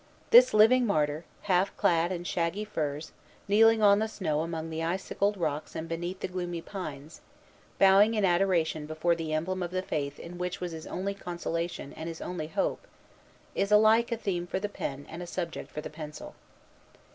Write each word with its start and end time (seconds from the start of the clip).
This 0.31 0.51
living 0.51 0.87
martyr, 0.87 1.25
half 1.43 1.77
clad 1.77 2.11
in 2.11 2.23
shaggy 2.23 2.65
furs, 2.65 3.11
kneeling 3.47 3.83
on 3.83 3.99
the 3.99 4.07
snow 4.07 4.41
among 4.41 4.71
the 4.71 4.81
icicled 4.83 5.37
rocks 5.37 5.75
and 5.75 5.87
beneath 5.87 6.21
the 6.21 6.27
gloomy 6.27 6.59
pines, 6.59 7.21
bowing 7.77 8.15
in 8.15 8.25
adoration 8.25 8.87
before 8.87 9.13
the 9.13 9.31
emblem 9.31 9.61
of 9.61 9.69
the 9.69 9.83
faith 9.83 10.17
in 10.19 10.39
which 10.39 10.59
was 10.59 10.71
his 10.71 10.87
only 10.87 11.13
consolation 11.13 11.93
and 11.93 12.09
his 12.09 12.19
only 12.19 12.47
hope, 12.47 12.87
is 13.53 13.71
alike 13.71 14.11
a 14.11 14.17
theme 14.17 14.47
for 14.47 14.59
the 14.59 14.67
pen 14.67 15.05
and 15.07 15.21
a 15.21 15.27
subject 15.27 15.69
for 15.69 15.81
the 15.81 15.89
pencil. 15.91 16.33